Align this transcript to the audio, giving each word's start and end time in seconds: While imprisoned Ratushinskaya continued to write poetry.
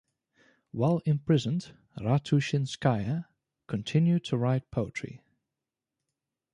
While 0.71 1.03
imprisoned 1.05 1.73
Ratushinskaya 1.99 3.25
continued 3.67 4.23
to 4.23 4.37
write 4.37 4.71
poetry. 4.71 5.21